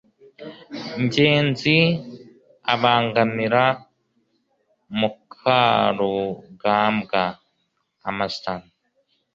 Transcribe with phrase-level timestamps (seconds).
[1.03, 1.77] ngenzi
[2.73, 3.63] abangamira
[4.97, 7.21] mukarugambwa
[8.09, 8.61] (amastan